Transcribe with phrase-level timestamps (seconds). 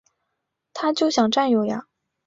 [0.73, 1.85] 他就想占有呀